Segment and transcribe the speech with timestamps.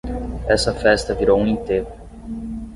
[0.47, 1.91] Essa festa virou um enterro